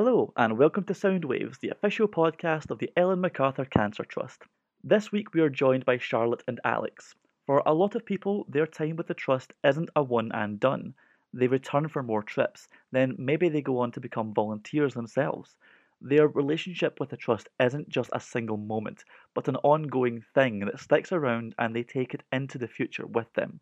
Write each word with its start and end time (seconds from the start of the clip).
Hello, 0.00 0.32
and 0.36 0.56
welcome 0.56 0.84
to 0.84 0.92
Soundwaves, 0.92 1.58
the 1.58 1.70
official 1.70 2.06
podcast 2.06 2.70
of 2.70 2.78
the 2.78 2.88
Ellen 2.96 3.20
MacArthur 3.20 3.64
Cancer 3.64 4.04
Trust. 4.04 4.44
This 4.84 5.10
week 5.10 5.34
we 5.34 5.40
are 5.40 5.50
joined 5.50 5.84
by 5.84 5.98
Charlotte 5.98 6.44
and 6.46 6.60
Alex. 6.64 7.16
For 7.46 7.64
a 7.66 7.74
lot 7.74 7.96
of 7.96 8.06
people, 8.06 8.46
their 8.48 8.68
time 8.68 8.94
with 8.94 9.08
the 9.08 9.14
Trust 9.14 9.54
isn't 9.64 9.90
a 9.96 10.02
one 10.04 10.30
and 10.30 10.60
done. 10.60 10.94
They 11.32 11.48
return 11.48 11.88
for 11.88 12.04
more 12.04 12.22
trips, 12.22 12.68
then 12.92 13.16
maybe 13.18 13.48
they 13.48 13.60
go 13.60 13.80
on 13.80 13.90
to 13.90 14.00
become 14.00 14.32
volunteers 14.32 14.94
themselves. 14.94 15.56
Their 16.00 16.28
relationship 16.28 17.00
with 17.00 17.08
the 17.08 17.16
Trust 17.16 17.48
isn't 17.58 17.88
just 17.88 18.10
a 18.12 18.20
single 18.20 18.56
moment, 18.56 19.02
but 19.34 19.48
an 19.48 19.56
ongoing 19.64 20.22
thing 20.32 20.60
that 20.60 20.78
sticks 20.78 21.10
around 21.10 21.56
and 21.58 21.74
they 21.74 21.82
take 21.82 22.14
it 22.14 22.22
into 22.30 22.56
the 22.56 22.68
future 22.68 23.08
with 23.08 23.32
them. 23.32 23.58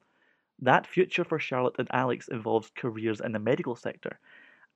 That 0.58 0.86
future 0.86 1.24
for 1.24 1.38
Charlotte 1.38 1.76
and 1.78 1.88
Alex 1.92 2.28
involves 2.28 2.70
careers 2.76 3.22
in 3.22 3.32
the 3.32 3.38
medical 3.38 3.74
sector. 3.74 4.18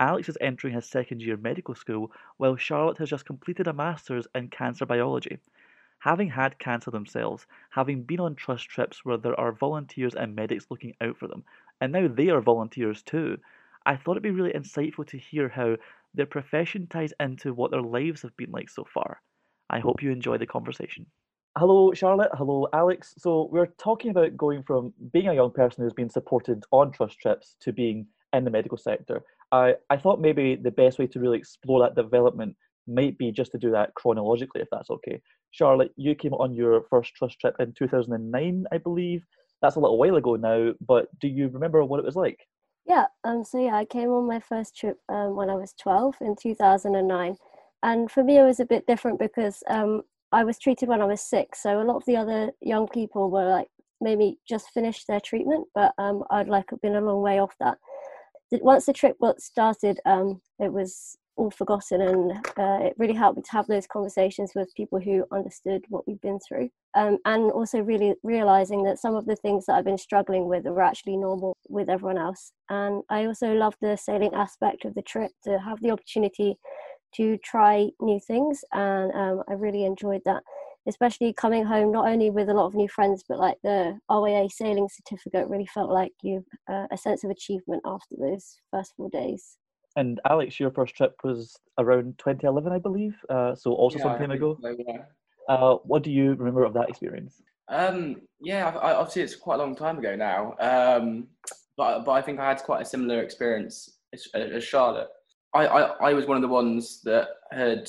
Alex 0.00 0.30
is 0.30 0.38
entering 0.40 0.72
his 0.72 0.86
second 0.86 1.20
year 1.20 1.36
medical 1.36 1.74
school, 1.74 2.10
while 2.38 2.56
Charlotte 2.56 2.96
has 2.96 3.10
just 3.10 3.26
completed 3.26 3.66
a 3.66 3.72
master's 3.74 4.26
in 4.34 4.48
cancer 4.48 4.86
biology. 4.86 5.38
Having 5.98 6.30
had 6.30 6.58
cancer 6.58 6.90
themselves, 6.90 7.46
having 7.68 8.02
been 8.04 8.18
on 8.18 8.34
trust 8.34 8.66
trips 8.66 9.04
where 9.04 9.18
there 9.18 9.38
are 9.38 9.52
volunteers 9.52 10.14
and 10.14 10.34
medics 10.34 10.66
looking 10.70 10.94
out 11.02 11.18
for 11.18 11.28
them, 11.28 11.44
and 11.82 11.92
now 11.92 12.08
they 12.08 12.30
are 12.30 12.40
volunteers 12.40 13.02
too, 13.02 13.36
I 13.84 13.96
thought 13.96 14.12
it'd 14.12 14.22
be 14.22 14.30
really 14.30 14.52
insightful 14.52 15.06
to 15.08 15.18
hear 15.18 15.50
how 15.50 15.76
their 16.14 16.24
profession 16.24 16.86
ties 16.86 17.12
into 17.20 17.52
what 17.52 17.70
their 17.70 17.82
lives 17.82 18.22
have 18.22 18.34
been 18.38 18.50
like 18.50 18.70
so 18.70 18.84
far. 18.84 19.20
I 19.68 19.80
hope 19.80 20.02
you 20.02 20.10
enjoy 20.10 20.38
the 20.38 20.46
conversation. 20.46 21.04
Hello, 21.58 21.92
Charlotte. 21.92 22.30
Hello, 22.32 22.68
Alex. 22.72 23.14
So, 23.18 23.48
we're 23.52 23.66
talking 23.78 24.10
about 24.12 24.36
going 24.36 24.62
from 24.62 24.94
being 25.12 25.28
a 25.28 25.34
young 25.34 25.50
person 25.50 25.84
who's 25.84 25.92
been 25.92 26.08
supported 26.08 26.64
on 26.70 26.90
trust 26.90 27.18
trips 27.18 27.56
to 27.60 27.72
being 27.72 28.06
in 28.32 28.44
the 28.44 28.50
medical 28.50 28.78
sector. 28.78 29.22
I, 29.52 29.74
I 29.88 29.96
thought 29.96 30.20
maybe 30.20 30.56
the 30.56 30.70
best 30.70 30.98
way 30.98 31.06
to 31.08 31.20
really 31.20 31.38
explore 31.38 31.80
that 31.80 32.00
development 32.00 32.56
might 32.86 33.18
be 33.18 33.32
just 33.32 33.52
to 33.52 33.58
do 33.58 33.70
that 33.72 33.94
chronologically, 33.94 34.60
if 34.60 34.68
that's 34.70 34.90
okay. 34.90 35.20
Charlotte, 35.50 35.92
you 35.96 36.14
came 36.14 36.34
on 36.34 36.54
your 36.54 36.82
first 36.88 37.14
trust 37.14 37.38
trip 37.40 37.56
in 37.58 37.72
2009, 37.76 38.64
I 38.72 38.78
believe. 38.78 39.24
That's 39.62 39.76
a 39.76 39.80
little 39.80 39.98
while 39.98 40.16
ago 40.16 40.36
now, 40.36 40.72
but 40.86 41.06
do 41.20 41.28
you 41.28 41.48
remember 41.48 41.84
what 41.84 42.00
it 42.00 42.06
was 42.06 42.16
like? 42.16 42.38
Yeah, 42.86 43.06
um, 43.24 43.44
so 43.44 43.62
yeah, 43.62 43.76
I 43.76 43.84
came 43.84 44.10
on 44.10 44.26
my 44.26 44.40
first 44.40 44.76
trip 44.76 44.98
um, 45.08 45.36
when 45.36 45.50
I 45.50 45.54
was 45.54 45.74
12 45.80 46.16
in 46.22 46.34
2009. 46.40 47.36
And 47.82 48.10
for 48.10 48.24
me, 48.24 48.38
it 48.38 48.42
was 48.42 48.60
a 48.60 48.66
bit 48.66 48.86
different 48.86 49.18
because 49.18 49.62
um, 49.68 50.02
I 50.32 50.44
was 50.44 50.58
treated 50.58 50.88
when 50.88 51.00
I 51.00 51.06
was 51.06 51.20
six. 51.20 51.62
So 51.62 51.80
a 51.80 51.84
lot 51.84 51.96
of 51.96 52.04
the 52.06 52.16
other 52.16 52.50
young 52.60 52.88
people 52.88 53.30
were 53.30 53.48
like 53.48 53.68
maybe 54.00 54.38
just 54.48 54.70
finished 54.70 55.06
their 55.06 55.20
treatment, 55.20 55.66
but 55.74 55.92
um, 55.98 56.24
I'd 56.30 56.48
like 56.48 56.70
been 56.82 56.96
a 56.96 57.00
long 57.00 57.22
way 57.22 57.38
off 57.38 57.54
that 57.60 57.78
once 58.52 58.86
the 58.86 58.92
trip 58.92 59.16
started, 59.38 60.00
um, 60.06 60.40
it 60.58 60.72
was 60.72 61.16
all 61.36 61.50
forgotten, 61.50 62.02
and 62.02 62.32
uh, 62.58 62.84
it 62.86 62.94
really 62.98 63.14
helped 63.14 63.36
me 63.36 63.42
to 63.42 63.52
have 63.52 63.66
those 63.66 63.86
conversations 63.86 64.52
with 64.54 64.74
people 64.74 65.00
who 65.00 65.24
understood 65.32 65.82
what 65.88 66.06
we've 66.06 66.20
been 66.20 66.38
through, 66.46 66.68
um, 66.94 67.18
and 67.24 67.50
also 67.52 67.80
really 67.80 68.14
realizing 68.22 68.82
that 68.84 68.98
some 68.98 69.14
of 69.14 69.26
the 69.26 69.36
things 69.36 69.66
that 69.66 69.74
I've 69.74 69.84
been 69.84 69.96
struggling 69.98 70.48
with 70.48 70.64
were 70.64 70.82
actually 70.82 71.16
normal 71.16 71.56
with 71.68 71.88
everyone 71.88 72.18
else. 72.18 72.52
And 72.68 73.02
I 73.08 73.24
also 73.24 73.52
love 73.52 73.74
the 73.80 73.96
sailing 73.96 74.34
aspect 74.34 74.84
of 74.84 74.94
the 74.94 75.02
trip 75.02 75.30
to 75.44 75.58
have 75.58 75.80
the 75.80 75.92
opportunity 75.92 76.56
to 77.14 77.38
try 77.38 77.88
new 78.00 78.20
things, 78.20 78.64
and 78.72 79.12
um, 79.12 79.42
I 79.48 79.54
really 79.54 79.84
enjoyed 79.84 80.22
that 80.26 80.42
especially 80.88 81.32
coming 81.32 81.64
home 81.64 81.92
not 81.92 82.08
only 82.08 82.30
with 82.30 82.48
a 82.48 82.54
lot 82.54 82.66
of 82.66 82.74
new 82.74 82.88
friends 82.88 83.24
but 83.28 83.38
like 83.38 83.56
the 83.62 83.98
RYA 84.10 84.50
sailing 84.50 84.88
certificate 84.88 85.48
really 85.48 85.66
felt 85.66 85.90
like 85.90 86.12
you 86.22 86.44
uh, 86.70 86.86
a 86.90 86.96
sense 86.96 87.24
of 87.24 87.30
achievement 87.30 87.82
after 87.84 88.16
those 88.18 88.56
first 88.70 88.92
four 88.96 89.10
days. 89.10 89.56
And 89.96 90.20
Alex, 90.28 90.60
your 90.60 90.70
first 90.70 90.94
trip 90.94 91.16
was 91.24 91.56
around 91.78 92.16
2011, 92.18 92.72
I 92.72 92.78
believe. 92.78 93.16
Uh, 93.28 93.54
so 93.54 93.72
also 93.72 93.98
yeah, 93.98 94.04
some 94.04 94.18
time 94.18 94.30
ago. 94.30 94.56
So, 94.62 94.76
yeah. 94.86 95.02
uh, 95.48 95.74
what 95.82 96.04
do 96.04 96.12
you 96.12 96.34
remember 96.34 96.64
of 96.64 96.74
that 96.74 96.88
experience? 96.88 97.42
Um, 97.68 98.22
yeah, 98.40 98.68
I, 98.68 98.94
obviously 98.94 99.22
it's 99.22 99.36
quite 99.36 99.56
a 99.56 99.58
long 99.58 99.74
time 99.74 99.98
ago 99.98 100.14
now. 100.16 100.54
Um, 100.60 101.28
but 101.76 102.04
but 102.04 102.12
I 102.12 102.22
think 102.22 102.38
I 102.38 102.48
had 102.48 102.62
quite 102.62 102.82
a 102.82 102.84
similar 102.84 103.22
experience 103.22 103.98
as, 104.12 104.28
as 104.34 104.64
Charlotte. 104.64 105.08
I, 105.54 105.66
I, 105.66 106.10
I 106.10 106.12
was 106.12 106.26
one 106.26 106.36
of 106.36 106.42
the 106.42 106.48
ones 106.48 107.00
that 107.02 107.28
had 107.50 107.88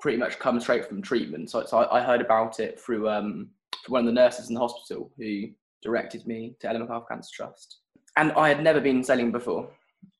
pretty 0.00 0.18
much 0.18 0.38
come 0.38 0.58
straight 0.60 0.86
from 0.86 1.02
treatment. 1.02 1.50
So, 1.50 1.64
so 1.64 1.78
I, 1.78 1.98
I 1.98 2.02
heard 2.02 2.20
about 2.20 2.60
it 2.60 2.80
through 2.80 3.08
um, 3.08 3.50
one 3.88 4.00
of 4.00 4.06
the 4.06 4.12
nurses 4.12 4.48
in 4.48 4.54
the 4.54 4.60
hospital 4.60 5.10
who 5.16 5.44
directed 5.82 6.26
me 6.26 6.56
to 6.60 6.68
Ellen 6.68 6.82
MacArthur 6.82 7.06
Cancer 7.06 7.30
Trust. 7.32 7.78
And 8.16 8.32
I 8.32 8.48
had 8.48 8.62
never 8.62 8.80
been 8.80 9.04
sailing 9.04 9.30
before. 9.30 9.68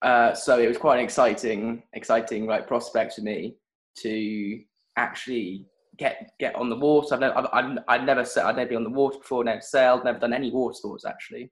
Uh, 0.02 0.34
so 0.34 0.58
it 0.58 0.68
was 0.68 0.78
quite 0.78 0.98
an 0.98 1.04
exciting, 1.04 1.82
exciting 1.92 2.46
like 2.46 2.66
prospect 2.66 3.14
for 3.14 3.22
me 3.22 3.56
to 3.98 4.60
actually 4.96 5.66
get 5.96 6.30
get 6.38 6.54
on 6.54 6.70
the 6.70 6.76
water. 6.76 7.14
I've 7.14 7.20
never, 7.20 7.38
I've, 7.38 7.78
I'd 7.88 8.06
never 8.06 8.20
I'd 8.20 8.56
never 8.56 8.68
been 8.68 8.76
on 8.78 8.84
the 8.84 8.90
water 8.90 9.18
before, 9.18 9.44
never 9.44 9.60
sailed, 9.60 10.04
never 10.04 10.18
done 10.18 10.32
any 10.32 10.50
water 10.50 10.74
sports 10.74 11.04
actually. 11.04 11.50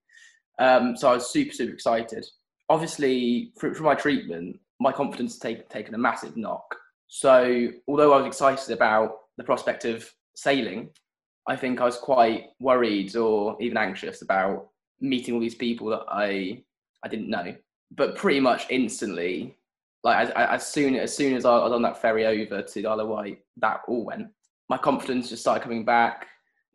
Um, 0.58 0.96
so 0.96 1.10
I 1.10 1.14
was 1.14 1.30
super 1.30 1.52
super 1.52 1.72
excited. 1.72 2.24
Obviously, 2.70 3.52
through 3.58 3.74
my 3.80 3.94
treatment, 3.94 4.58
my 4.80 4.92
confidence 4.92 5.34
has 5.34 5.40
take, 5.40 5.68
taken 5.68 5.94
a 5.94 5.98
massive 5.98 6.36
knock. 6.36 6.74
So, 7.08 7.68
although 7.88 8.12
I 8.12 8.18
was 8.18 8.26
excited 8.26 8.72
about 8.72 9.16
the 9.38 9.44
prospect 9.44 9.84
of 9.86 10.08
sailing, 10.36 10.90
I 11.46 11.56
think 11.56 11.80
I 11.80 11.84
was 11.84 11.96
quite 11.96 12.50
worried 12.60 13.16
or 13.16 13.56
even 13.60 13.78
anxious 13.78 14.20
about 14.20 14.68
meeting 15.00 15.34
all 15.34 15.40
these 15.40 15.54
people 15.54 15.88
that 15.88 16.04
I 16.08 16.62
I 17.02 17.08
didn't 17.08 17.30
know. 17.30 17.54
But 17.90 18.16
pretty 18.16 18.40
much 18.40 18.66
instantly, 18.68 19.56
like 20.04 20.28
as, 20.28 20.30
as 20.36 20.66
soon 20.66 20.96
as 20.96 21.16
soon 21.16 21.34
as 21.34 21.46
I 21.46 21.56
was 21.56 21.72
on 21.72 21.82
that 21.82 22.00
ferry 22.00 22.26
over 22.26 22.62
to 22.62 22.82
the 22.82 22.86
Isle 22.86 23.00
of 23.00 23.08
Wight, 23.08 23.38
that 23.56 23.80
all 23.88 24.04
went. 24.04 24.28
My 24.68 24.76
confidence 24.76 25.30
just 25.30 25.42
started 25.42 25.62
coming 25.62 25.86
back. 25.86 26.26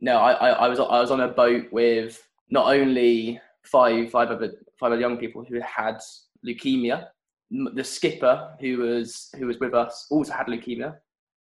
No, 0.01 0.17
I, 0.17 0.31
I, 0.31 0.49
I 0.49 0.67
was 0.67 0.79
I 0.79 0.99
was 0.99 1.11
on 1.11 1.21
a 1.21 1.27
boat 1.27 1.71
with 1.71 2.27
not 2.49 2.73
only 2.73 3.39
five 3.63 4.09
five 4.09 4.29
other 4.29 4.53
five 4.79 4.91
other 4.91 4.99
young 4.99 5.17
people 5.17 5.43
who 5.43 5.59
had 5.61 5.99
leukemia, 6.45 7.09
the 7.53 7.83
skipper 7.83 8.55
who 8.59 8.79
was 8.79 9.29
who 9.37 9.47
was 9.47 9.59
with 9.59 9.73
us 9.73 10.07
also 10.09 10.33
had 10.33 10.47
leukemia, 10.47 10.95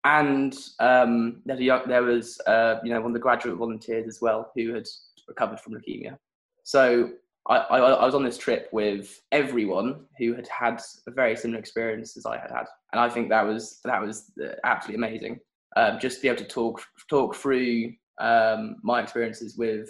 and 0.04 0.56
um, 0.78 1.42
there's 1.46 1.60
a 1.60 1.64
young, 1.64 1.82
there 1.88 2.02
was 2.02 2.40
uh, 2.46 2.76
you 2.84 2.92
know 2.92 3.00
one 3.00 3.10
of 3.10 3.14
the 3.14 3.20
graduate 3.20 3.56
volunteers 3.56 4.06
as 4.06 4.20
well 4.20 4.50
who 4.54 4.74
had 4.74 4.86
recovered 5.26 5.60
from 5.60 5.74
leukemia. 5.74 6.16
So 6.64 7.10
I, 7.48 7.56
I, 7.56 7.78
I, 7.78 8.04
was 8.04 8.14
on 8.14 8.22
this 8.22 8.38
trip 8.38 8.68
with 8.72 9.20
everyone 9.32 10.04
who 10.18 10.34
had 10.34 10.46
had 10.46 10.80
a 11.06 11.10
very 11.10 11.34
similar 11.34 11.58
experience 11.58 12.16
as 12.16 12.26
I 12.26 12.38
had 12.38 12.50
had, 12.50 12.66
and 12.92 13.00
I 13.00 13.08
think 13.08 13.30
that 13.30 13.46
was 13.46 13.80
that 13.84 14.00
was 14.00 14.30
absolutely 14.64 15.06
amazing. 15.06 15.40
Um, 15.76 15.98
just 15.98 16.16
to 16.16 16.22
be 16.22 16.28
able 16.28 16.38
to 16.38 16.48
talk 16.48 16.82
talk 17.08 17.34
through 17.34 17.94
um, 18.20 18.76
my 18.82 19.00
experiences 19.00 19.56
with 19.56 19.88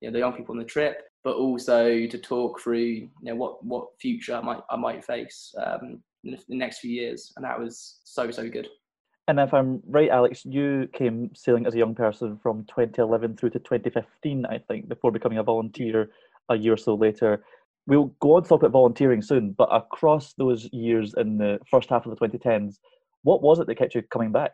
you 0.00 0.08
know, 0.08 0.12
the 0.12 0.18
young 0.18 0.32
people 0.32 0.52
on 0.52 0.58
the 0.58 0.64
trip, 0.64 1.04
but 1.24 1.36
also 1.36 2.06
to 2.06 2.18
talk 2.18 2.60
through 2.60 2.78
you 2.78 3.10
know 3.22 3.36
what 3.36 3.64
what 3.64 3.88
future 4.00 4.34
I 4.34 4.40
might 4.40 4.60
I 4.70 4.76
might 4.76 5.04
face 5.04 5.54
um, 5.64 6.02
in 6.24 6.36
the 6.48 6.56
next 6.56 6.80
few 6.80 6.90
years, 6.90 7.32
and 7.36 7.44
that 7.44 7.58
was 7.58 8.00
so 8.04 8.30
so 8.30 8.48
good. 8.48 8.68
And 9.28 9.38
if 9.38 9.54
I'm 9.54 9.80
right, 9.86 10.10
Alex, 10.10 10.44
you 10.44 10.88
came 10.92 11.30
sailing 11.34 11.66
as 11.66 11.74
a 11.74 11.78
young 11.78 11.94
person 11.94 12.38
from 12.42 12.64
2011 12.64 13.36
through 13.36 13.50
to 13.50 13.60
2015, 13.60 14.46
I 14.46 14.58
think, 14.58 14.88
before 14.88 15.12
becoming 15.12 15.38
a 15.38 15.44
volunteer 15.44 16.10
a 16.48 16.56
year 16.56 16.72
or 16.72 16.76
so 16.76 16.96
later. 16.96 17.44
We'll 17.86 18.14
go 18.20 18.36
on 18.36 18.42
to 18.42 18.48
talk 18.48 18.62
about 18.62 18.72
volunteering 18.72 19.22
soon, 19.22 19.52
but 19.52 19.68
across 19.72 20.34
those 20.34 20.68
years 20.72 21.14
in 21.16 21.38
the 21.38 21.60
first 21.70 21.88
half 21.88 22.04
of 22.04 22.16
the 22.16 22.28
2010s, 22.28 22.78
what 23.22 23.42
was 23.42 23.60
it 23.60 23.68
that 23.68 23.76
kept 23.76 23.94
you 23.94 24.02
coming 24.02 24.32
back? 24.32 24.52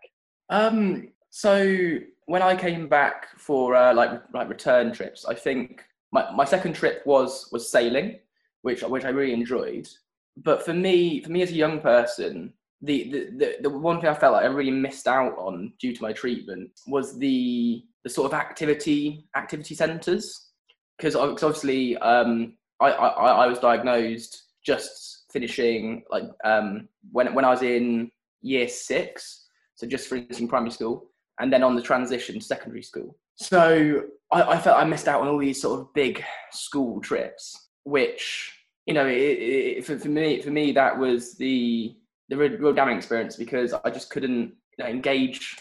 Um, 0.50 1.09
so 1.31 1.99
when 2.26 2.43
I 2.43 2.55
came 2.55 2.88
back 2.88 3.26
for 3.38 3.75
uh, 3.75 3.94
like 3.94 4.23
like 4.35 4.49
return 4.49 4.93
trips, 4.93 5.25
I 5.25 5.35
think 5.35 5.82
my, 6.12 6.31
my 6.32 6.44
second 6.44 6.75
trip 6.75 7.02
was 7.06 7.49
was 7.52 7.70
sailing, 7.70 8.19
which 8.62 8.82
which 8.82 9.05
I 9.05 9.10
really 9.10 9.32
enjoyed. 9.32 9.88
But 10.37 10.64
for 10.64 10.72
me, 10.72 11.20
for 11.22 11.31
me 11.31 11.43
as 11.43 11.50
a 11.50 11.55
young 11.55 11.81
person, 11.81 12.52
the, 12.81 13.10
the, 13.10 13.31
the, 13.37 13.56
the 13.62 13.70
one 13.70 14.00
thing 14.00 14.08
I 14.08 14.14
felt 14.14 14.34
like 14.34 14.44
I 14.44 14.49
really 14.49 14.70
missed 14.70 15.08
out 15.08 15.37
on 15.37 15.72
due 15.81 15.94
to 15.94 16.02
my 16.02 16.12
treatment 16.12 16.70
was 16.87 17.19
the 17.19 17.84
the 18.05 18.10
sort 18.10 18.32
of 18.32 18.38
activity 18.38 19.26
activity 19.37 19.75
centres 19.75 20.50
because 20.96 21.16
obviously 21.16 21.96
um, 21.99 22.54
I, 22.81 22.90
I, 22.90 23.44
I 23.44 23.46
was 23.46 23.58
diagnosed 23.58 24.44
just 24.64 25.25
finishing 25.32 26.02
like 26.11 26.25
um, 26.44 26.88
when 27.12 27.34
when 27.34 27.44
I 27.44 27.50
was 27.50 27.62
in 27.62 28.11
year 28.43 28.69
six, 28.69 29.46
so 29.75 29.87
just 29.87 30.08
finishing 30.08 30.49
primary 30.49 30.70
school, 30.70 31.11
and 31.40 31.52
then 31.52 31.62
on 31.62 31.75
the 31.75 31.82
transition 31.82 32.38
to 32.38 32.44
secondary 32.44 32.82
school. 32.82 33.16
So 33.38 34.05
I, 34.32 34.43
I, 34.43 34.58
felt 34.58 34.79
I 34.79 34.85
missed 34.85 35.08
out 35.08 35.20
on 35.20 35.29
all 35.29 35.38
these 35.38 35.62
sort 35.62 35.81
of 35.81 35.94
big 35.94 36.25
school 36.50 37.00
trips, 37.00 37.69
which 37.85 38.52
you 38.87 38.94
know, 38.94 39.06
it, 39.06 39.12
it, 39.17 39.85
for, 39.85 39.99
for, 39.99 40.08
me, 40.08 40.40
for 40.40 40.50
me, 40.50 40.73
that 40.73 40.99
was 40.99 41.37
the 41.37 41.94
the 42.31 42.37
real, 42.37 42.75
damning 42.75 42.96
experience 42.96 43.37
because 43.37 43.73
I 43.73 43.90
just 43.90 44.11
couldn't 44.11 44.55
you 44.76 44.85
know, 44.85 44.87
engage 44.87 45.56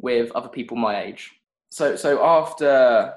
with 0.00 0.30
other 0.32 0.48
people 0.48 0.76
my 0.76 1.02
age. 1.02 1.30
So, 1.70 1.96
so 1.96 2.24
after 2.24 3.14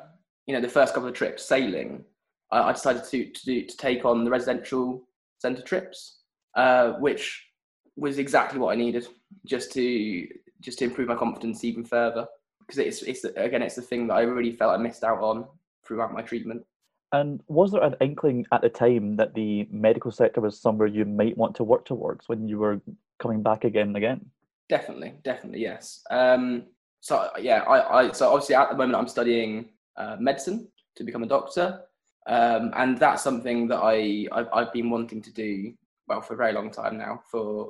you 0.47 0.53
know 0.53 0.61
the 0.61 0.69
first 0.69 0.93
couple 0.93 1.09
of 1.09 1.15
trips 1.15 1.43
sailing, 1.43 2.05
I, 2.51 2.61
I 2.61 2.71
decided 2.73 3.03
to 3.05 3.25
to, 3.25 3.45
do, 3.45 3.65
to 3.65 3.77
take 3.77 4.05
on 4.05 4.23
the 4.23 4.31
residential 4.31 5.07
centre 5.39 5.61
trips, 5.61 6.21
uh, 6.55 6.93
which 6.93 7.43
was 7.97 8.17
exactly 8.17 8.59
what 8.59 8.71
I 8.71 8.75
needed 8.75 9.07
just 9.45 9.71
to 9.73 10.27
just 10.61 10.79
to 10.79 10.85
improve 10.85 11.07
my 11.07 11.15
confidence 11.15 11.63
even 11.63 11.83
further 11.83 12.27
because 12.65 12.79
it's 12.79 13.03
it's 13.03 13.23
again 13.23 13.61
it's 13.61 13.75
the 13.75 13.81
thing 13.81 14.07
that 14.07 14.15
I 14.15 14.21
really 14.21 14.51
felt 14.51 14.73
I 14.73 14.81
missed 14.81 15.03
out 15.03 15.19
on 15.19 15.45
throughout 15.85 16.13
my 16.13 16.21
treatment. 16.21 16.65
And 17.11 17.41
was 17.47 17.71
there 17.71 17.83
an 17.83 17.95
inkling 18.01 18.45
at 18.51 18.61
the 18.61 18.69
time 18.69 19.15
that 19.17 19.33
the 19.33 19.67
medical 19.71 20.11
sector 20.11 20.41
was 20.41 20.59
somewhere 20.59 20.87
you 20.87 21.05
might 21.05 21.37
want 21.37 21.55
to 21.55 21.63
work 21.63 21.85
towards 21.85 22.27
when 22.27 22.47
you 22.47 22.57
were 22.57 22.81
coming 23.19 23.41
back 23.41 23.63
again 23.63 23.87
and 23.87 23.97
again? 23.97 24.25
Definitely, 24.67 25.13
definitely, 25.23 25.61
yes. 25.61 26.01
Um, 26.09 26.65
so 27.01 27.29
yeah, 27.39 27.61
I, 27.61 27.99
I 27.99 28.11
so 28.11 28.33
obviously 28.33 28.55
at 28.55 28.69
the 28.69 28.75
moment 28.75 28.97
I'm 28.97 29.07
studying 29.07 29.69
uh, 29.95 30.17
medicine 30.19 30.67
to 30.95 31.03
become 31.03 31.23
a 31.23 31.27
doctor, 31.27 31.81
um, 32.27 32.71
and 32.75 32.97
that's 32.97 33.23
something 33.23 33.67
that 33.67 33.79
I 33.81 34.27
I've, 34.31 34.47
I've, 34.51 34.73
been 34.73 34.89
wanting 34.89 35.21
to 35.21 35.31
do 35.31 35.73
well 36.07 36.21
for 36.21 36.33
a 36.33 36.37
very 36.37 36.51
long 36.51 36.71
time 36.71 36.97
now, 36.97 37.21
for 37.29 37.69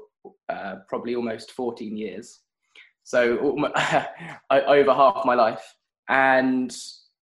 uh, 0.50 0.78
probably 0.88 1.16
almost 1.16 1.52
14 1.52 1.98
years. 1.98 2.40
So 3.06 3.38
over 4.52 4.94
half 4.94 5.26
my 5.26 5.36
life, 5.36 5.76
and 6.10 6.76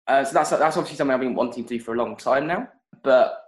uh, 0.08 0.24
so 0.24 0.34
that's 0.34 0.50
that's 0.50 0.76
obviously 0.76 0.96
something 0.96 1.14
I've 1.14 1.20
been 1.20 1.36
wanting 1.36 1.64
to 1.64 1.78
do 1.78 1.82
for 1.82 1.94
a 1.94 1.96
long 1.96 2.16
time 2.16 2.48
now. 2.48 2.68
But 3.04 3.40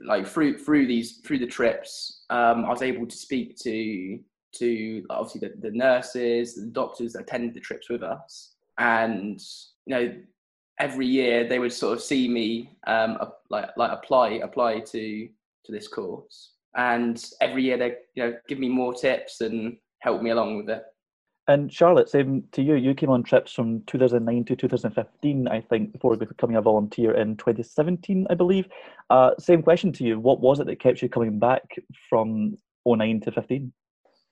like 0.00 0.26
through 0.26 0.58
through 0.58 0.86
these 0.86 1.18
through 1.18 1.40
the 1.40 1.46
trips, 1.46 2.24
um, 2.30 2.64
I 2.64 2.70
was 2.70 2.82
able 2.82 3.06
to 3.06 3.16
speak 3.16 3.56
to 3.58 4.18
to 4.58 5.04
obviously 5.10 5.48
the, 5.48 5.54
the 5.60 5.76
nurses, 5.76 6.54
the 6.54 6.66
doctors 6.66 7.12
that 7.12 7.22
attended 7.22 7.54
the 7.54 7.60
trips 7.60 7.90
with 7.90 8.04
us, 8.04 8.54
and 8.78 9.40
you 9.86 9.94
know 9.96 10.14
every 10.78 11.06
year 11.06 11.48
they 11.48 11.58
would 11.58 11.72
sort 11.72 11.94
of 11.94 12.02
see 12.02 12.28
me 12.28 12.76
um, 12.86 13.18
like 13.50 13.70
like 13.76 13.90
apply 13.90 14.28
apply 14.44 14.80
to 14.80 15.28
to 15.64 15.72
this 15.72 15.88
course, 15.88 16.52
and 16.76 17.30
every 17.40 17.64
year 17.64 17.76
they 17.76 17.96
you 18.14 18.22
know 18.22 18.36
give 18.48 18.60
me 18.60 18.68
more 18.68 18.94
tips 18.94 19.40
and 19.40 19.76
help 19.98 20.22
me 20.22 20.30
along 20.30 20.58
with 20.58 20.70
it. 20.70 20.84
And 21.48 21.72
Charlotte, 21.72 22.08
same 22.08 22.44
to 22.52 22.62
you. 22.62 22.74
You 22.74 22.94
came 22.94 23.10
on 23.10 23.22
trips 23.22 23.52
from 23.52 23.82
2009 23.82 24.44
to 24.46 24.56
2015, 24.56 25.46
I 25.46 25.60
think, 25.60 25.92
before 25.92 26.16
becoming 26.16 26.56
a 26.56 26.62
volunteer 26.62 27.12
in 27.12 27.36
2017, 27.36 28.26
I 28.28 28.34
believe. 28.34 28.66
Uh, 29.10 29.30
same 29.38 29.62
question 29.62 29.92
to 29.92 30.04
you. 30.04 30.18
What 30.18 30.40
was 30.40 30.58
it 30.58 30.66
that 30.66 30.80
kept 30.80 31.02
you 31.02 31.08
coming 31.08 31.38
back 31.38 31.62
from 32.10 32.58
09 32.84 33.20
to 33.20 33.32
15? 33.32 33.72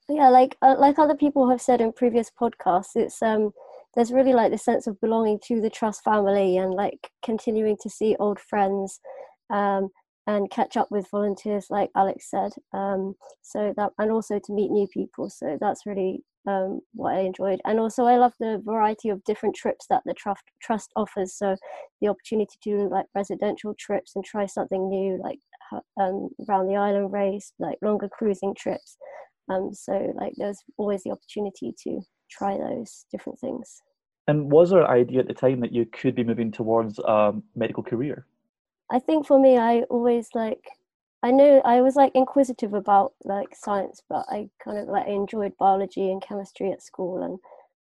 Yeah, 0.09 0.29
like 0.29 0.57
uh, 0.61 0.75
like 0.79 0.99
other 0.99 1.15
people 1.15 1.49
have 1.49 1.63
said 1.63 1.81
in 1.81 1.93
previous 1.93 2.31
podcasts, 2.31 2.95
it's 2.95 3.23
um 3.23 3.53
there's 3.95 4.13
really 4.13 4.33
like 4.33 4.51
the 4.51 4.59
sense 4.59 4.87
of 4.87 5.01
belonging 5.01 5.39
to 5.45 5.61
the 5.61 5.71
trust 5.71 6.03
family 6.03 6.57
and 6.57 6.75
like 6.75 7.11
continuing 7.25 7.77
to 7.83 7.91
see 7.91 8.17
old 8.19 8.41
friends 8.41 9.01
um, 9.51 9.89
and 10.27 10.51
catch 10.51 10.77
up 10.77 10.89
with 10.91 11.11
volunteers 11.11 11.67
like 11.71 11.91
alex 11.97 12.31
said 12.31 12.53
um, 12.73 13.15
so 13.43 13.73
that 13.77 13.93
and 13.99 14.11
also 14.11 14.39
to 14.39 14.53
meet 14.53 14.71
new 14.71 14.87
people 14.89 15.31
so 15.31 15.57
that's 15.61 15.87
really 15.87 16.23
um, 16.47 16.81
what 16.93 17.15
i 17.15 17.21
enjoyed 17.21 17.61
and 17.65 17.81
also 17.81 18.05
i 18.05 18.17
love 18.17 18.33
the 18.39 18.61
variety 18.65 19.09
of 19.09 19.23
different 19.25 19.55
trips 19.55 19.87
that 19.89 20.03
the 20.05 20.15
trust 20.15 20.43
trust 20.61 20.91
offers 20.97 21.35
so 21.35 21.57
the 22.01 22.09
opportunity 22.09 22.59
to 22.63 22.71
do 22.71 22.89
like 22.91 23.07
residential 23.15 23.75
trips 23.79 24.13
and 24.15 24.25
try 24.25 24.47
something 24.47 24.89
new 24.89 25.19
like 25.23 25.39
um, 25.99 26.29
around 26.49 26.67
the 26.67 26.77
island 26.77 27.13
race 27.13 27.53
like 27.59 27.79
longer 27.83 28.09
cruising 28.09 28.55
trips 28.55 28.97
um, 29.51 29.73
so 29.73 30.13
like 30.17 30.33
there's 30.37 30.63
always 30.77 31.03
the 31.03 31.11
opportunity 31.11 31.75
to 31.85 32.01
try 32.31 32.57
those 32.57 33.07
different 33.11 33.39
things. 33.39 33.83
And 34.27 34.51
was 34.51 34.71
there 34.71 34.81
an 34.81 34.91
idea 34.91 35.21
at 35.21 35.29
the 35.29 35.35
time 35.35 35.61
that 35.61 35.73
you 35.73 35.87
could 35.87 36.15
be 36.15 36.25
moving 36.25 36.51
towards 36.51 36.99
a 36.99 37.35
medical 37.55 37.83
career? 37.83 38.27
I 38.91 38.99
think 38.99 39.27
for 39.27 39.39
me, 39.39 39.59
I 39.59 39.83
always 39.91 40.29
like, 40.35 40.65
I 41.25 41.31
know 41.31 41.63
I 41.65 41.81
was 41.81 41.97
like 41.97 42.13
inquisitive 42.15 42.75
about 42.75 43.15
like 43.25 43.57
science, 43.57 44.03
but 44.11 44.27
I 44.29 44.51
kind 44.63 44.77
of 44.77 44.89
like 44.89 45.09
enjoyed 45.09 45.57
biology 45.57 46.11
and 46.11 46.21
chemistry 46.21 46.71
at 46.71 46.83
school 46.83 47.23
and 47.23 47.39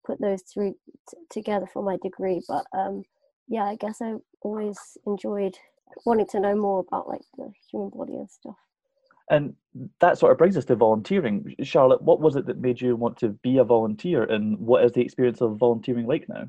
put 0.07 0.21
those 0.21 0.43
three 0.43 0.75
t- 1.11 1.17
together 1.29 1.67
for 1.67 1.83
my 1.83 1.99
degree. 2.05 2.41
But 2.47 2.65
um, 2.73 3.03
yeah, 3.49 3.65
I 3.65 3.75
guess 3.75 4.01
I 4.01 4.15
always 4.43 4.79
enjoyed 5.09 5.59
wanting 6.07 6.29
to 6.29 6.39
know 6.39 6.55
more 6.55 6.85
about 6.87 7.09
like 7.09 7.23
the 7.37 7.51
human 7.69 7.91
body 7.91 8.15
and 8.15 8.31
stuff. 8.31 8.55
And 9.29 9.55
that 10.01 10.19
sort 10.19 10.31
of 10.31 10.39
brings 10.39 10.57
us 10.57 10.65
to 10.67 10.77
volunteering. 10.77 11.57
Charlotte, 11.65 12.03
what 12.03 12.21
was 12.21 12.37
it 12.37 12.47
that 12.47 12.61
made 12.61 12.81
you 12.81 12.95
want 12.95 13.17
to 13.19 13.31
be 13.31 13.59
a 13.59 13.65
volunteer, 13.65 14.23
and 14.23 14.57
what 14.57 14.85
is 14.85 14.93
the 14.93 15.01
experience 15.01 15.41
of 15.41 15.57
volunteering 15.57 16.07
like 16.07 16.29
now? 16.29 16.45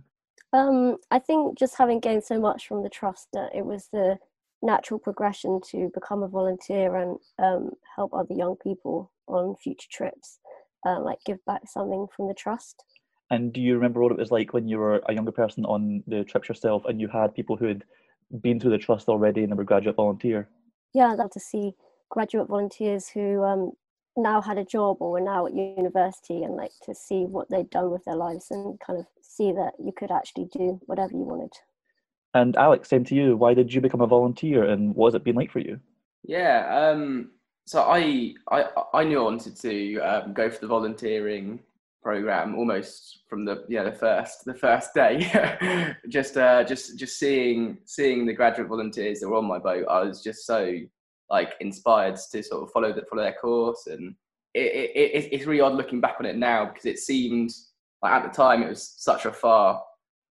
Um, 0.54 0.98
I 1.10 1.18
think 1.18 1.58
just 1.58 1.76
having 1.76 2.00
gained 2.00 2.24
so 2.24 2.40
much 2.40 2.68
from 2.68 2.84
the 2.84 2.90
trust 2.90 3.30
that 3.34 3.50
it 3.56 3.66
was 3.66 3.90
the 3.92 4.20
natural 4.64 5.00
progression 5.00 5.60
to 5.72 5.92
become 5.94 6.24
a 6.24 6.28
volunteer 6.28 6.96
and 6.96 7.18
um, 7.38 7.72
help 7.96 8.14
other 8.14 8.34
young 8.34 8.56
people 8.56 9.12
on 9.28 9.56
future 9.56 9.90
trips, 9.92 10.40
uh, 10.86 11.00
like 11.02 11.20
give 11.26 11.44
back 11.46 11.62
something 11.68 12.08
from 12.16 12.28
the 12.28 12.34
trust. 12.34 12.84
And 13.30 13.52
do 13.52 13.62
you 13.62 13.76
remember 13.76 14.02
what 14.02 14.12
it 14.12 14.18
was 14.18 14.32
like 14.32 14.54
when 14.54 14.68
you 14.68 14.78
were 14.78 15.02
a 15.08 15.14
younger 15.14 15.32
person 15.32 15.66
on 15.66 16.04
the 16.08 16.24
trips 16.24 16.50
yourself 16.50 16.84
and 16.86 17.00
you 17.00 17.08
had 17.08 17.36
people 17.36 17.56
who 17.56 17.66
had 17.66 17.84
been 18.42 18.60
through 18.60 18.72
the 18.72 18.78
trust 18.78 19.10
already 19.10 19.44
and 19.44 19.56
were 19.58 19.64
graduate 19.64 19.96
volunteer? 19.96 20.50
Yeah, 20.94 21.12
I'd 21.12 21.18
love 21.18 21.32
to 21.32 21.40
see 21.40 21.74
graduate 22.10 22.48
volunteers 22.48 23.10
who 23.10 23.44
um, 23.44 23.72
now 24.16 24.42
had 24.42 24.58
a 24.58 24.66
job 24.66 24.98
or 25.00 25.12
were 25.12 25.22
now 25.22 25.48
at 25.48 25.56
university 25.56 26.44
and 26.44 26.56
like 26.56 26.72
to 26.84 26.94
see 26.94 27.26
what 27.26 27.50
they'd 27.50 27.70
done 27.70 27.92
with 27.92 28.04
their 28.06 28.16
lives 28.16 28.48
and 28.52 28.80
kind 28.80 29.00
of 29.00 29.06
see 29.22 29.52
that 29.52 29.74
you 29.80 29.92
could 29.96 30.12
actually 30.12 30.48
do 30.54 30.80
whatever 30.86 31.14
you 31.14 31.24
wanted. 31.24 31.54
And 32.34 32.56
Alex, 32.56 32.90
same 32.90 33.04
to 33.06 33.16
you. 33.16 33.38
Why 33.38 33.54
did 33.54 33.74
you 33.74 33.82
become 33.82 34.02
a 34.02 34.08
volunteer 34.08 34.64
and 34.64 34.96
what 34.96 35.08
has 35.08 35.16
it 35.16 35.24
been 35.24 35.36
like 35.36 35.52
for 35.52 35.60
you? 35.60 35.80
Yeah, 36.24 36.68
um, 36.70 37.32
so 37.66 37.84
I, 37.84 38.34
I 38.50 38.66
I 38.94 39.04
knew 39.04 39.20
I 39.20 39.24
wanted 39.24 39.56
to 39.58 40.00
um, 40.00 40.34
go 40.34 40.50
for 40.50 40.60
the 40.62 40.68
volunteering 40.68 41.60
program 42.02 42.56
almost 42.56 43.22
from 43.30 43.46
the 43.46 43.66
yeah 43.70 43.84
the 43.84 43.92
first 43.92 44.46
the 44.46 44.54
first 44.54 44.94
day. 44.94 45.96
just 46.10 46.38
uh, 46.38 46.64
just 46.64 46.98
just 46.98 47.20
seeing 47.20 47.78
seeing 47.86 48.26
the 48.26 48.34
graduate 48.34 48.70
volunteers 48.70 49.20
that 49.20 49.30
were 49.30 49.38
on 49.38 49.46
my 49.46 49.60
boat, 49.60 49.86
I 49.90 50.04
was 50.04 50.24
just 50.24 50.46
so 50.46 50.80
like 51.30 51.54
inspired 51.60 52.16
to 52.32 52.44
sort 52.44 52.64
of 52.64 52.72
follow 52.72 52.94
that 52.94 53.10
follow 53.10 53.24
their 53.24 53.34
course 53.34 53.88
and 53.88 54.16
it, 54.54 54.92
it, 54.96 55.30
it's 55.32 55.46
really 55.46 55.62
odd 55.62 55.74
looking 55.74 56.00
back 56.00 56.18
on 56.20 56.26
it 56.26 56.38
now 56.38 56.66
because 56.66 56.86
it 56.86 57.00
seemed 57.00 57.52
like 58.02 58.12
at 58.12 58.24
the 58.24 58.30
time 58.30 58.62
it 58.62 58.70
was 58.70 58.94
such 58.98 59.26
a 59.26 59.32
far 59.32 59.82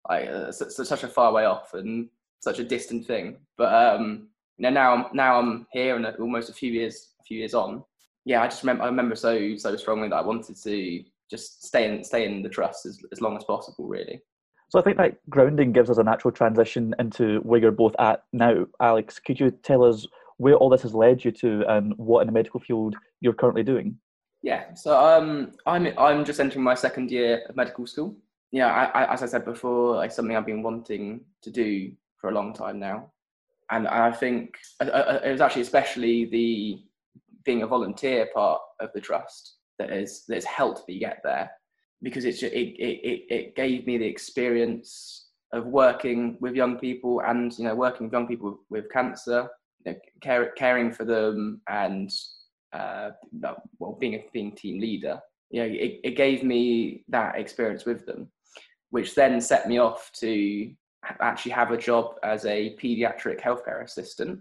like 0.09 0.27
uh, 0.27 0.51
such, 0.51 0.71
such 0.71 1.03
a 1.03 1.07
far 1.07 1.31
way 1.31 1.45
off 1.45 1.73
and 1.73 2.09
such 2.39 2.59
a 2.59 2.63
distant 2.63 3.05
thing 3.05 3.37
but 3.57 3.73
um 3.73 4.27
you 4.57 4.63
know 4.63 4.69
now 4.69 4.93
I'm 4.93 5.05
now 5.13 5.39
I'm 5.39 5.67
here 5.71 5.95
and 5.95 6.05
almost 6.19 6.49
a 6.49 6.53
few 6.53 6.71
years 6.71 7.09
a 7.21 7.23
few 7.23 7.37
years 7.37 7.53
on 7.53 7.83
yeah 8.25 8.41
I 8.41 8.47
just 8.47 8.63
remember 8.63 8.83
I 8.83 8.87
remember 8.87 9.15
so 9.15 9.55
so 9.55 9.75
strongly 9.77 10.09
that 10.09 10.15
I 10.15 10.21
wanted 10.21 10.57
to 10.57 11.03
just 11.31 11.65
stay 11.65 11.89
in 11.89 12.03
stay 12.03 12.25
in 12.25 12.43
the 12.43 12.49
trust 12.49 12.85
as, 12.85 12.99
as 13.11 13.21
long 13.21 13.37
as 13.37 13.43
possible 13.45 13.87
really 13.87 14.21
so 14.69 14.79
I 14.79 14.81
think 14.81 14.97
that 14.97 15.17
grounding 15.29 15.71
gives 15.71 15.89
us 15.89 15.99
a 15.99 16.03
natural 16.03 16.31
transition 16.31 16.95
into 16.99 17.39
where 17.41 17.59
you're 17.59 17.71
both 17.71 17.95
at 17.99 18.23
now 18.33 18.65
Alex 18.81 19.19
could 19.19 19.39
you 19.39 19.51
tell 19.51 19.83
us 19.83 20.07
where 20.37 20.55
all 20.55 20.69
this 20.69 20.81
has 20.81 20.93
led 20.93 21.23
you 21.23 21.31
to 21.31 21.63
and 21.69 21.93
what 21.97 22.21
in 22.21 22.27
the 22.27 22.33
medical 22.33 22.59
field 22.59 22.95
you're 23.21 23.33
currently 23.33 23.63
doing. 23.63 23.97
Yeah, 24.41 24.73
so 24.73 24.97
um, 24.99 25.53
I'm 25.65 25.87
I'm 25.97 26.25
just 26.25 26.39
entering 26.39 26.63
my 26.63 26.73
second 26.73 27.11
year 27.11 27.43
of 27.47 27.55
medical 27.55 27.87
school. 27.87 28.17
Yeah, 28.53 28.67
I, 28.67 29.05
I, 29.05 29.13
as 29.13 29.23
I 29.23 29.25
said 29.25 29.45
before, 29.45 30.05
it's 30.05 30.15
something 30.15 30.37
I've 30.37 30.45
been 30.45 30.61
wanting 30.61 31.21
to 31.41 31.49
do 31.49 31.91
for 32.17 32.29
a 32.29 32.33
long 32.33 32.53
time 32.53 32.79
now, 32.79 33.11
and 33.71 33.87
I 33.87 34.11
think 34.11 34.53
uh, 34.79 35.19
it 35.23 35.31
was 35.31 35.41
actually 35.41 35.63
especially 35.63 36.25
the 36.25 36.79
being 37.45 37.63
a 37.63 37.67
volunteer 37.67 38.29
part 38.31 38.61
of 38.79 38.91
the 38.93 39.01
trust 39.01 39.55
that 39.79 39.89
helped 40.45 40.87
me 40.87 40.99
get 40.99 41.19
there. 41.23 41.49
Because 42.03 42.25
it, 42.25 42.43
it 42.43 42.75
it 42.79 43.25
it 43.33 43.55
gave 43.55 43.87
me 43.87 43.97
the 43.97 44.05
experience 44.05 45.29
of 45.51 45.65
working 45.65 46.37
with 46.39 46.53
young 46.53 46.77
people 46.77 47.21
and 47.21 47.57
you 47.57 47.63
know 47.63 47.73
working 47.73 48.05
with 48.05 48.13
young 48.13 48.27
people 48.27 48.59
with 48.69 48.91
cancer 48.91 49.49
care, 50.21 50.51
caring 50.55 50.91
for 50.91 51.05
them 51.05 51.59
and 51.69 52.11
uh, 52.71 53.09
well 53.79 53.97
being 53.99 54.13
a 54.13 54.25
being 54.31 54.51
team 54.51 54.79
leader. 54.79 55.19
You 55.49 55.61
know 55.61 55.73
it, 55.73 56.01
it 56.03 56.15
gave 56.15 56.43
me 56.43 57.03
that 57.09 57.39
experience 57.39 57.85
with 57.85 58.05
them 58.05 58.29
which 58.93 59.15
then 59.15 59.41
set 59.41 59.67
me 59.67 59.79
off 59.79 60.11
to 60.13 60.71
actually 61.19 61.51
have 61.51 61.71
a 61.71 61.77
job 61.77 62.15
as 62.23 62.45
a 62.45 62.75
pediatric 62.81 63.41
healthcare 63.41 63.83
assistant 63.83 64.39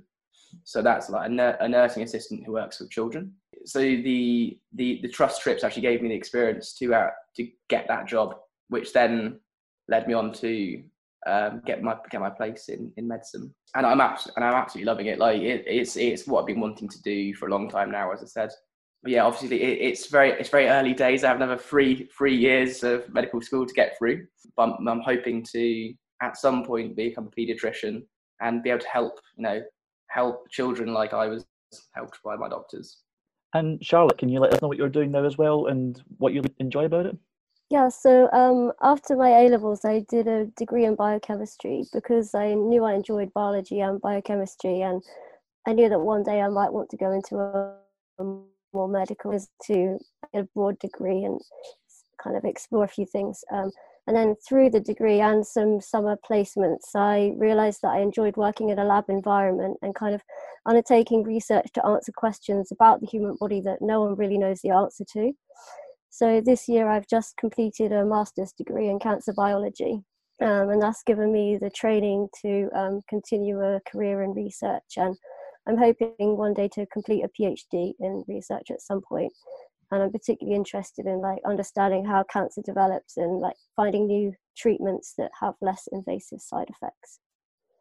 so 0.65 0.83
that's 0.83 1.09
like 1.09 1.31
a, 1.31 1.57
a 1.61 1.69
nursing 1.69 2.03
assistant 2.03 2.45
who 2.45 2.53
works 2.53 2.79
with 2.79 2.91
children 2.91 3.33
so 3.65 3.81
the 3.81 4.59
the 4.75 5.01
the 5.03 5.09
trust 5.09 5.41
trips 5.41 5.65
actually 5.65 5.81
gave 5.81 6.03
me 6.03 6.09
the 6.09 6.15
experience 6.15 6.75
to 6.75 6.95
uh, 6.95 7.11
to 7.35 7.49
get 7.69 7.89
that 7.89 8.07
job 8.07 8.37
which 8.69 8.93
then 8.93 9.41
led 9.89 10.07
me 10.07 10.13
on 10.13 10.33
to 10.33 10.83
um, 11.27 11.63
get 11.65 11.83
my 11.83 11.97
get 12.11 12.21
my 12.21 12.31
place 12.31 12.69
in, 12.69 12.93
in 12.97 13.07
medicine. 13.07 13.55
And 13.75 13.87
I'm 13.87 14.01
absolutely 14.01 14.43
and 14.43 14.45
I'm 14.45 14.61
absolutely 14.61 14.87
loving 14.87 15.07
it. 15.07 15.19
Like 15.19 15.41
it, 15.41 15.65
it's 15.67 15.97
it's 15.97 16.27
what 16.27 16.41
I've 16.41 16.47
been 16.47 16.61
wanting 16.61 16.89
to 16.89 17.03
do 17.03 17.35
for 17.35 17.47
a 17.47 17.51
long 17.51 17.69
time 17.69 17.91
now, 17.91 18.13
as 18.13 18.23
I 18.23 18.27
said. 18.27 18.51
But 19.03 19.13
yeah, 19.13 19.25
obviously 19.25 19.63
it, 19.63 19.79
it's 19.81 20.07
very 20.07 20.31
it's 20.31 20.49
very 20.49 20.69
early 20.69 20.95
days. 20.95 21.25
I 21.25 21.29
have 21.29 21.37
another 21.37 21.59
three 21.59 22.09
three 22.17 22.37
years 22.37 22.83
of 22.83 23.13
medical 23.13 23.41
school 23.41 23.67
to 23.67 23.75
get 23.75 23.97
through. 23.99 24.27
But 24.57 24.77
I'm, 24.79 24.89
I'm 24.89 25.01
hoping 25.01 25.45
to 25.53 25.95
at 26.23 26.37
some 26.37 26.65
point 26.65 26.97
become 26.97 27.27
a 27.27 27.31
paediatrician 27.31 28.03
and 28.41 28.63
be 28.63 28.71
able 28.71 28.81
to 28.81 28.89
help 28.89 29.19
you 29.37 29.43
know 29.43 29.63
help 30.09 30.49
children 30.51 30.93
like 30.93 31.13
I 31.13 31.27
was 31.27 31.45
helped 31.95 32.19
by 32.25 32.37
my 32.37 32.49
doctors. 32.49 32.99
And 33.55 33.85
Charlotte, 33.85 34.19
can 34.19 34.29
you 34.29 34.41
let 34.41 34.55
us 34.55 34.63
know 34.63 34.69
what 34.69 34.79
you're 34.79 34.89
doing 34.89 35.11
now 35.11 35.25
as 35.25 35.37
well 35.37 35.67
and 35.67 36.03
what 36.19 36.33
you 36.33 36.43
enjoy 36.59 36.85
about 36.85 37.07
it? 37.07 37.17
Yeah, 37.71 37.89
so 37.89 38.31
um, 38.33 38.73
after 38.83 39.17
my 39.17 39.31
A 39.31 39.49
levels, 39.49 39.85
I 39.85 40.05
did 40.09 40.29
a 40.29 40.45
degree 40.59 40.85
in 40.85 40.95
biochemistry 40.95 41.85
because 41.93 42.35
I 42.35 42.53
knew 42.53 42.85
I 42.85 42.93
enjoyed 42.93 43.33
biology 43.33 43.81
and 43.81 43.99
biochemistry, 44.01 44.83
and 44.83 45.03
I 45.67 45.73
knew 45.73 45.89
that 45.89 45.99
one 45.99 46.23
day 46.23 46.43
I 46.43 46.49
might 46.49 46.73
want 46.73 46.91
to 46.91 46.99
go 46.99 47.13
into 47.13 47.37
a, 47.37 47.75
a 48.19 48.25
more 48.73 48.89
medical 48.89 49.33
is 49.33 49.49
to 49.67 49.99
get 50.33 50.45
a 50.45 50.49
broad 50.55 50.79
degree 50.79 51.25
and 51.25 51.41
kind 52.23 52.37
of 52.37 52.45
explore 52.45 52.85
a 52.85 52.89
few 52.89 53.07
things. 53.07 53.45
Um, 53.53 53.71
and 54.07 54.17
then 54.17 54.35
through 54.47 54.71
the 54.71 54.81
degree 54.81 55.21
and 55.21 55.47
some 55.47 55.81
summer 55.81 56.17
placements, 56.29 56.95
I 56.95 57.35
realized 57.37 57.81
that 57.83 57.93
I 57.93 58.01
enjoyed 58.01 58.37
working 58.37 58.71
in 58.71 58.79
a 58.79 58.85
lab 58.85 59.05
environment 59.09 59.79
and 59.81 59.95
kind 59.95 60.15
of 60.15 60.23
undertaking 60.67 61.23
research 61.23 61.67
to 61.75 61.87
answer 61.87 62.13
questions 62.13 62.73
about 62.73 63.01
the 63.01 63.07
human 63.07 63.37
body 63.39 63.61
that 63.61 63.81
no 63.81 64.01
one 64.01 64.17
really 64.17 64.39
knows 64.39 64.61
the 64.61 64.71
answer 64.71 65.05
to. 65.13 65.33
So 66.11 66.41
this 66.41 66.69
year 66.69 66.89
I've 66.89 67.07
just 67.07 67.37
completed 67.37 67.93
a 67.93 68.05
master's 68.05 68.53
degree 68.53 68.89
in 68.89 68.99
cancer 68.99 69.33
biology. 69.33 70.03
Um, 70.41 70.71
and 70.71 70.83
that's 70.83 71.05
given 71.05 71.33
me 71.33 71.57
the 71.57 71.71
training 71.71 72.29
to 72.43 72.69
um, 72.75 73.03
continue 73.09 73.61
a 73.61 73.81
career 73.89 74.23
in 74.23 74.35
research. 74.35 74.97
And 74.97 75.17
I'm 75.67 75.77
hoping 75.77 76.37
one 76.37 76.55
day 76.55 76.69
to 76.73 76.87
complete 76.87 77.25
a 77.25 77.29
PhD 77.29 77.93
in 78.01 78.25
research 78.27 78.71
at 78.71 78.81
some 78.81 79.01
point. 79.01 79.33
and 79.91 80.03
I'm 80.03 80.11
particularly 80.11 80.57
interested 80.57 81.07
in 81.07 81.21
like 81.21 81.39
understanding 81.47 82.05
how 82.05 82.25
cancer 82.33 82.63
develops 82.65 83.17
and 83.17 83.41
like 83.41 83.57
finding 83.77 84.07
new 84.07 84.33
treatments 84.57 85.15
that 85.19 85.31
have 85.41 85.55
less 85.61 85.87
invasive 85.93 86.41
side 86.41 86.69
effects. 86.71 87.21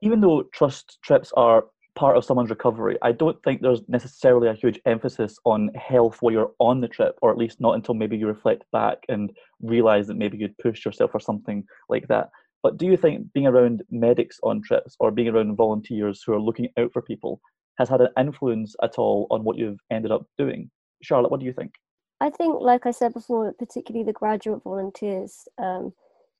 Even 0.02 0.20
though 0.20 0.44
trust 0.54 1.00
trips 1.04 1.32
are 1.38 1.66
part 1.96 2.18
of 2.18 2.26
someone's 2.26 2.50
recovery, 2.50 2.98
I 3.02 3.14
don't 3.14 3.42
think 3.44 3.62
there's 3.62 3.88
necessarily 3.88 4.50
a 4.50 4.54
huge 4.54 4.80
emphasis 4.86 5.38
on 5.46 5.70
health 5.76 6.18
while 6.22 6.34
you're 6.34 6.52
on 6.60 6.82
the 6.82 6.88
trip, 6.88 7.18
or 7.22 7.32
at 7.32 7.38
least 7.38 7.62
not 7.62 7.76
until 7.76 7.96
maybe 7.96 8.18
you 8.18 8.28
reflect 8.28 8.66
back 8.72 9.00
and 9.10 9.32
realize 9.62 10.08
that 10.08 10.18
maybe 10.18 10.38
you'd 10.38 10.58
pushed 10.58 10.86
yourself 10.86 11.12
or 11.14 11.20
something 11.20 11.64
like 11.90 12.08
that. 12.10 12.30
But 12.62 12.78
do 12.78 12.86
you 12.86 12.98
think 12.98 13.32
being 13.34 13.48
around 13.48 13.84
medics 13.90 14.38
on 14.44 14.62
trips 14.62 14.96
or 15.00 15.12
being 15.12 15.30
around 15.30 15.56
volunteers 15.56 16.22
who 16.24 16.34
are 16.34 16.42
looking 16.42 16.70
out 16.78 16.92
for 16.94 17.02
people 17.02 17.42
has 17.78 17.90
had 17.90 18.02
an 18.02 18.10
influence 18.18 18.76
at 18.84 18.98
all 18.98 19.28
on 19.32 19.44
what 19.44 19.58
you've 19.58 19.80
ended 19.92 20.12
up 20.12 20.26
doing? 20.38 20.70
Charlotte, 21.02 21.32
what 21.32 21.40
do 21.40 21.46
you 21.46 21.54
think? 21.54 21.74
I 22.20 22.30
think, 22.30 22.62
like 22.62 22.86
I 22.86 22.92
said 22.92 23.14
before, 23.14 23.52
particularly 23.54 24.06
the 24.06 24.14
graduate 24.14 24.62
volunteers 24.64 25.48
um, 25.58 25.92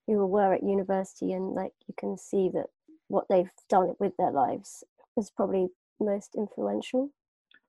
who 0.06 0.26
were 0.28 0.54
at 0.54 0.64
university, 0.64 1.34
and 1.34 1.54
like 1.54 1.74
you 1.88 1.96
can 1.98 2.18
see 2.18 2.50
that 2.54 2.68
what 3.08 3.26
they've 3.30 3.50
done 3.68 3.96
with 4.00 4.16
their 4.18 4.32
lives 4.32 4.84
is 5.18 5.32
probably 5.32 5.70
most 6.00 6.36
influential. 6.36 7.10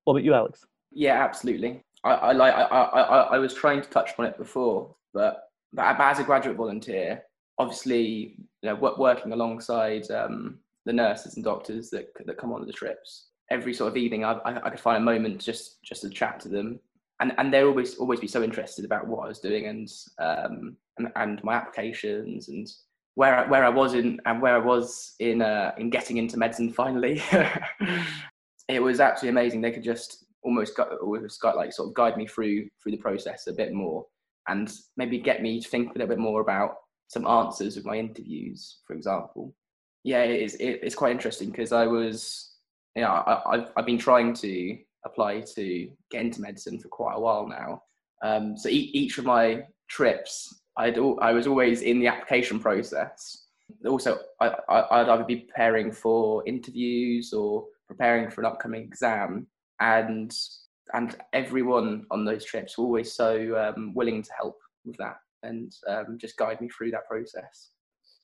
What 0.04 0.14
about 0.14 0.24
you, 0.24 0.34
Alex? 0.34 0.66
Yeah, 0.90 1.24
absolutely. 1.24 1.82
I, 2.04 2.10
I 2.10 2.32
like. 2.32 2.54
I, 2.54 2.60
I, 2.60 3.20
I 3.34 3.38
was 3.38 3.54
trying 3.54 3.80
to 3.80 3.88
touch 3.88 4.10
on 4.18 4.26
it 4.26 4.36
before, 4.36 4.94
but, 5.14 5.44
but 5.72 5.98
as 5.98 6.18
a 6.18 6.24
graduate 6.24 6.56
volunteer, 6.56 7.22
obviously, 7.58 8.36
you 8.62 8.68
know, 8.68 8.74
working 8.98 9.32
alongside 9.32 10.10
um, 10.10 10.58
the 10.84 10.92
nurses 10.92 11.36
and 11.36 11.44
doctors 11.44 11.88
that 11.90 12.08
that 12.26 12.36
come 12.36 12.52
on 12.52 12.66
the 12.66 12.72
trips, 12.72 13.28
every 13.52 13.74
sort 13.74 13.90
of 13.90 13.96
evening, 13.96 14.24
I, 14.24 14.32
I, 14.32 14.66
I 14.66 14.70
could 14.70 14.80
find 14.80 14.96
a 14.96 15.04
moment 15.12 15.40
just 15.40 15.82
just 15.82 16.02
to 16.02 16.10
chat 16.10 16.40
to 16.40 16.48
them 16.48 16.80
and 17.20 17.32
and 17.38 17.52
they'll 17.52 17.68
always 17.68 17.96
always 17.96 18.20
be 18.20 18.26
so 18.26 18.42
interested 18.42 18.84
about 18.84 19.06
what 19.06 19.24
I 19.24 19.28
was 19.28 19.38
doing 19.38 19.66
and 19.66 19.88
um, 20.18 20.76
and, 20.98 21.12
and 21.16 21.44
my 21.44 21.54
applications 21.54 22.48
and 22.48 22.68
where 23.14 23.36
I, 23.36 23.48
where 23.48 23.64
I 23.64 23.68
was 23.68 23.94
in 23.94 24.20
and 24.26 24.42
where 24.42 24.56
I 24.56 24.64
was 24.64 25.14
in 25.20 25.40
uh, 25.40 25.72
in 25.78 25.90
getting 25.90 26.16
into 26.16 26.38
medicine 26.38 26.72
finally. 26.72 27.22
it 28.68 28.82
was 28.82 29.00
absolutely 29.00 29.40
amazing. 29.40 29.60
They 29.60 29.70
could 29.70 29.84
just 29.84 30.24
almost 30.42 30.76
got, 30.76 30.92
almost 30.98 31.40
got 31.40 31.56
like 31.56 31.72
sort 31.72 31.88
of 31.88 31.94
guide 31.94 32.16
me 32.16 32.26
through 32.26 32.68
through 32.82 32.92
the 32.92 32.98
process 32.98 33.46
a 33.46 33.52
bit 33.52 33.72
more 33.72 34.06
and 34.48 34.72
maybe 34.96 35.18
get 35.18 35.42
me 35.42 35.60
to 35.60 35.68
think 35.68 35.90
a 35.90 35.92
little 35.92 36.08
bit 36.08 36.18
more 36.18 36.40
about 36.40 36.74
some 37.06 37.26
answers 37.26 37.76
of 37.76 37.84
my 37.84 37.96
interviews, 37.96 38.78
for 38.86 38.94
example. 38.94 39.54
Yeah, 40.02 40.22
it 40.22 40.42
is. 40.42 40.54
It, 40.56 40.80
it's 40.82 40.96
quite 40.96 41.12
interesting 41.12 41.50
because 41.50 41.70
I 41.70 41.86
was, 41.86 42.51
know, 43.00 43.08
I, 43.08 43.54
I've 43.54 43.68
I've 43.76 43.86
been 43.86 43.98
trying 43.98 44.34
to 44.34 44.78
apply 45.04 45.40
to 45.40 45.90
get 46.10 46.20
into 46.20 46.40
medicine 46.40 46.78
for 46.78 46.88
quite 46.88 47.14
a 47.16 47.20
while 47.20 47.48
now. 47.48 47.82
Um, 48.22 48.56
so 48.56 48.68
each, 48.68 48.94
each 48.94 49.18
of 49.18 49.24
my 49.24 49.64
trips, 49.88 50.62
I'd, 50.76 50.98
I 51.20 51.32
was 51.32 51.46
always 51.46 51.82
in 51.82 51.98
the 51.98 52.06
application 52.06 52.60
process. 52.60 53.46
Also, 53.86 54.18
I, 54.40 54.48
would 54.48 55.08
either 55.08 55.24
be 55.24 55.36
preparing 55.36 55.90
for 55.90 56.46
interviews 56.46 57.32
or 57.32 57.64
preparing 57.88 58.30
for 58.30 58.42
an 58.42 58.46
upcoming 58.46 58.82
exam, 58.82 59.46
and 59.80 60.32
and 60.94 61.16
everyone 61.32 62.04
on 62.10 62.24
those 62.24 62.44
trips 62.44 62.76
were 62.76 62.84
always 62.84 63.12
so 63.12 63.56
um, 63.56 63.94
willing 63.94 64.22
to 64.22 64.30
help 64.38 64.58
with 64.84 64.96
that 64.98 65.16
and 65.42 65.74
um, 65.88 66.18
just 66.20 66.36
guide 66.36 66.60
me 66.60 66.68
through 66.68 66.90
that 66.90 67.08
process. 67.08 67.70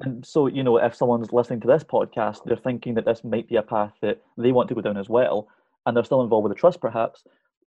And 0.00 0.24
so, 0.24 0.46
you 0.46 0.62
know, 0.62 0.76
if 0.76 0.94
someone's 0.94 1.32
listening 1.32 1.60
to 1.60 1.66
this 1.66 1.82
podcast, 1.82 2.44
they're 2.44 2.56
thinking 2.56 2.94
that 2.94 3.04
this 3.04 3.24
might 3.24 3.48
be 3.48 3.56
a 3.56 3.62
path 3.62 3.92
that 4.00 4.22
they 4.36 4.52
want 4.52 4.68
to 4.68 4.74
go 4.74 4.80
down 4.80 4.96
as 4.96 5.08
well 5.08 5.48
and 5.86 5.96
they're 5.96 6.04
still 6.04 6.22
involved 6.22 6.44
with 6.44 6.52
the 6.52 6.60
trust 6.60 6.80
perhaps 6.80 7.24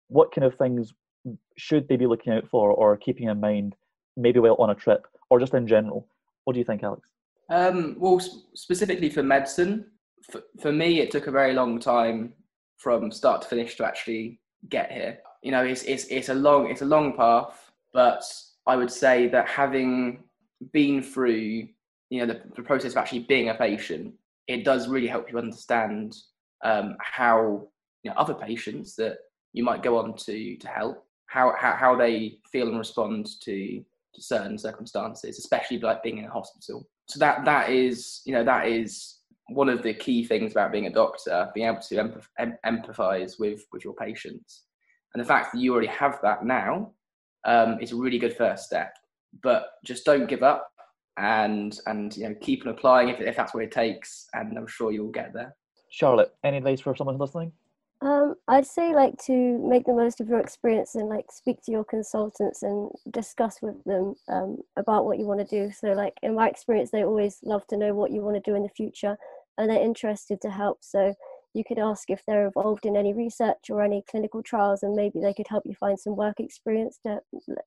what 0.08 0.34
kind 0.34 0.46
of 0.46 0.56
things 0.56 0.94
should 1.58 1.88
they 1.88 1.98
be 1.98 2.08
looking 2.08 2.34
out 2.34 2.48
for 2.48 2.72
or 2.72 2.98
keeping 2.98 3.28
in 3.28 3.40
mind 3.40 3.76
maybe 4.16 4.40
while 4.40 4.56
on 4.60 4.70
a 4.70 4.76
trip 4.76 5.08
or 5.30 5.40
just 5.40 5.54
in 5.54 5.68
general? 5.68 6.08
What 6.44 6.54
do 6.54 6.60
you 6.60 6.66
think 6.66 6.84
alex? 6.84 7.10
Um, 7.50 7.96
well 8.00 8.20
specifically 8.54 9.10
for 9.10 9.24
medicine 9.24 9.86
for, 10.24 10.42
for 10.62 10.72
me 10.72 11.00
it 11.02 11.12
took 11.12 11.28
a 11.28 11.32
very 11.32 11.54
long 11.54 11.80
time 11.80 12.34
from 12.78 13.12
start 13.12 13.42
to 13.42 13.48
finish 13.48 13.76
to 13.78 13.86
actually 13.86 14.40
get 14.70 14.92
here. 14.92 15.20
You 15.44 15.52
know 15.52 15.64
it's, 15.64 15.84
it's, 15.84 16.06
it's 16.06 16.30
a 16.30 16.34
long 16.34 16.70
it's 16.70 16.82
a 16.82 16.86
long 16.86 17.16
path 17.16 17.72
but 17.94 18.24
i 18.66 18.76
would 18.76 18.92
say 18.92 19.28
that 19.28 19.48
having 19.48 20.24
been 20.74 21.04
through 21.04 21.68
you 22.10 22.20
know 22.20 22.34
the, 22.34 22.42
the 22.56 22.62
process 22.62 22.92
of 22.92 22.98
actually 22.98 23.20
being 23.20 23.50
a 23.50 23.56
patient 23.56 24.14
it 24.48 24.64
does 24.64 24.88
really 24.88 25.08
help 25.08 25.32
you 25.32 25.38
understand 25.38 26.16
um, 26.64 26.96
how 27.00 27.68
you 28.04 28.12
know, 28.12 28.18
other 28.18 28.34
patients 28.34 28.96
that 28.96 29.18
you 29.54 29.64
might 29.64 29.84
go 29.84 29.98
on 29.98 30.16
to 30.16 30.58
to 30.58 30.68
help, 30.68 31.06
how 31.28 31.54
how, 31.58 31.74
how 31.74 31.96
they 31.96 32.38
feel 32.52 32.68
and 32.68 32.78
respond 32.78 33.28
to 33.42 33.84
to 34.14 34.22
certain 34.22 34.58
circumstances, 34.58 35.40
especially 35.40 35.80
like 35.80 36.04
being 36.04 36.20
in 36.20 36.26
a 36.26 36.30
hospital. 36.30 36.88
So 37.08 37.20
that 37.20 37.46
that 37.46 37.70
is 37.70 38.22
you 38.26 38.34
know 38.34 38.44
that 38.44 38.68
is 38.68 39.20
one 39.48 39.70
of 39.70 39.84
the 39.84 39.94
key 39.94 40.26
things 40.26 40.52
about 40.52 40.72
being 40.72 40.88
a 40.88 40.92
doctor, 40.92 41.50
being 41.54 41.68
able 41.68 41.82
to 41.82 41.96
empath- 41.96 42.58
empathize 42.66 43.40
with 43.40 43.64
with 43.72 43.84
your 43.84 43.94
patients, 43.94 44.64
and 45.14 45.24
the 45.24 45.28
fact 45.28 45.54
that 45.54 45.60
you 45.60 45.74
already 45.74 45.88
have 45.88 46.20
that 46.22 46.46
now 46.46 46.92
um, 47.46 47.80
is 47.80 47.92
a 47.92 47.96
really 47.96 48.20
good 48.20 48.38
first 48.38 48.66
step. 48.66 48.96
But 49.42 49.66
just 49.84 50.06
don't 50.06 50.28
give 50.28 50.44
up, 50.44 50.72
and 51.18 51.80
and 51.86 52.16
you 52.18 52.28
know 52.28 52.36
keep 52.42 52.66
on 52.66 52.74
applying 52.74 53.10
if 53.10 53.20
if 53.20 53.36
that's 53.36 53.54
what 53.54 53.64
it 53.64 53.72
takes, 53.72 54.28
and 54.34 54.58
I'm 54.58 54.68
sure 54.68 54.92
you'll 54.92 55.12
get 55.12 55.34
there. 55.34 55.56
Charlotte, 55.90 56.34
any 56.44 56.58
advice 56.58 56.82
for 56.82 56.96
someone 56.96 57.18
listening? 57.18 57.52
Um, 58.02 58.36
I'd 58.48 58.66
say 58.68 58.94
like 58.94 59.18
to 59.26 59.34
make 59.34 59.86
the 59.86 59.94
most 59.94 60.20
of 60.20 60.28
your 60.28 60.40
experience 60.40 60.96
and 60.96 61.08
like 61.08 61.32
speak 61.32 61.62
to 61.64 61.72
your 61.72 61.86
consultants 61.86 62.62
and 62.62 62.92
discuss 63.12 63.62
with 63.62 63.82
them 63.86 64.16
um, 64.28 64.58
about 64.76 65.06
what 65.06 65.18
you 65.18 65.26
want 65.26 65.40
to 65.40 65.46
do. 65.46 65.72
So 65.72 65.94
like 65.94 66.14
in 66.22 66.36
my 66.36 66.50
experience, 66.50 66.92
they 66.92 67.06
always 67.06 67.40
love 67.44 67.66
to 67.68 67.78
know 67.78 67.94
what 67.94 68.12
you 68.12 68.22
want 68.22 68.36
to 68.36 68.52
do 68.52 68.56
in 68.56 68.64
the 68.64 68.70
future, 68.70 69.18
and 69.58 69.70
they're 69.70 69.82
interested 69.82 70.42
to 70.42 70.50
help. 70.50 70.80
So 70.82 71.16
you 71.56 71.64
could 71.64 71.80
ask 71.80 72.10
if 72.10 72.22
they're 72.28 72.46
involved 72.46 72.86
in 72.86 72.98
any 72.98 73.14
research 73.14 73.70
or 73.70 73.82
any 73.82 74.04
clinical 74.10 74.44
trials, 74.44 74.84
and 74.84 74.94
maybe 74.94 75.22
they 75.22 75.34
could 75.34 75.48
help 75.48 75.64
you 75.66 75.74
find 75.74 75.98
some 75.98 76.16
work 76.18 76.40
experience 76.40 77.00
to 77.06 77.20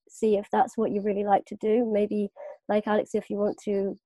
see 0.08 0.36
if 0.36 0.46
that's 0.52 0.76
what 0.76 0.90
you 0.90 1.00
really 1.00 1.24
like 1.24 1.46
to 1.46 1.56
do. 1.56 1.90
Maybe 1.90 2.28
like 2.68 2.86
Alex, 2.86 3.14
if 3.14 3.30
you 3.30 3.38
want 3.38 3.56
to 3.64 3.96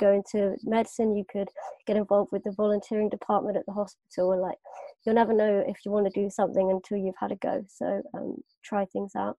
go 0.00 0.12
into 0.12 0.56
medicine, 0.64 1.14
you 1.16 1.24
could 1.30 1.48
get 1.86 1.96
involved 1.96 2.32
with 2.32 2.42
the 2.42 2.52
volunteering 2.52 3.08
department 3.08 3.56
at 3.56 3.66
the 3.66 3.72
hospital 3.72 4.32
and 4.32 4.40
like 4.40 4.58
you'll 5.04 5.14
never 5.14 5.32
know 5.32 5.64
if 5.66 5.78
you 5.84 5.90
want 5.90 6.12
to 6.12 6.20
do 6.20 6.28
something 6.28 6.70
until 6.70 6.98
you've 6.98 7.14
had 7.18 7.32
a 7.32 7.36
go. 7.36 7.64
So 7.68 8.02
um, 8.14 8.36
try 8.64 8.84
things 8.84 9.12
out. 9.16 9.38